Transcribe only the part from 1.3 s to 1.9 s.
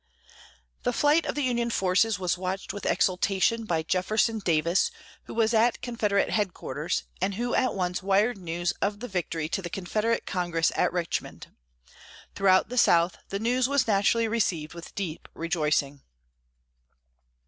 the Union